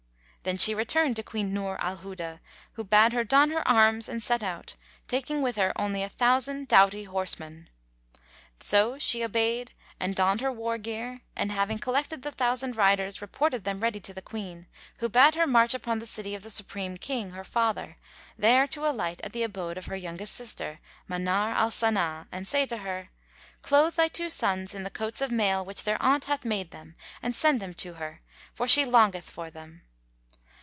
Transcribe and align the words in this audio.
Then 0.43 0.57
she 0.57 0.73
returned 0.73 1.15
to 1.17 1.21
Queen 1.23 1.53
Nur 1.53 1.77
al 1.79 1.97
Huda, 1.97 2.39
who 2.73 2.83
bade 2.83 3.13
her 3.13 3.23
don 3.23 3.51
her 3.51 3.65
arms 3.67 4.09
and 4.09 4.23
set 4.23 4.41
out, 4.41 4.75
taking 5.07 5.43
with 5.43 5.55
her 5.55 5.71
a 5.75 6.09
thousand 6.09 6.67
doughty 6.67 7.03
horsemen. 7.03 7.69
So 8.59 8.97
she 8.97 9.23
obeyed 9.23 9.73
and 9.99 10.15
donned 10.15 10.41
her 10.41 10.51
war 10.51 10.79
gear 10.79 11.21
and 11.35 11.51
having 11.51 11.77
collected 11.77 12.23
the 12.23 12.31
thousand 12.31 12.75
riders 12.75 13.21
reported 13.21 13.65
them 13.65 13.81
ready 13.81 13.99
to 13.99 14.15
the 14.15 14.19
Queen, 14.23 14.65
who 14.97 15.07
bade 15.09 15.35
her 15.35 15.45
march 15.45 15.75
upon 15.75 15.99
the 15.99 16.07
city 16.07 16.33
of 16.33 16.41
the 16.41 16.49
Supreme 16.49 16.97
King, 16.97 17.29
her 17.33 17.43
father, 17.43 17.97
there 18.35 18.65
to 18.65 18.83
alight 18.83 19.21
at 19.23 19.33
the 19.33 19.43
abode 19.43 19.77
of 19.77 19.85
her 19.85 19.95
youngest 19.95 20.33
sister, 20.33 20.79
Manár 21.07 21.53
al 21.53 21.69
Saná[FN#148] 21.69 22.27
and 22.31 22.47
say 22.47 22.65
to 22.65 22.77
her, 22.77 23.11
"Clothe 23.61 23.93
thy 23.93 24.07
two 24.07 24.31
sons 24.31 24.73
in 24.73 24.81
the 24.81 24.89
coats 24.89 25.21
of 25.21 25.29
mail 25.29 25.63
which 25.63 25.83
their 25.83 26.01
aunt 26.01 26.25
hath 26.25 26.43
made 26.43 26.71
them 26.71 26.95
and 27.21 27.35
send 27.35 27.59
them 27.59 27.75
to 27.75 27.93
her; 27.93 28.23
for 28.55 28.67
she 28.67 28.83
longeth 28.85 29.29
for 29.29 29.51
them." 29.51 29.83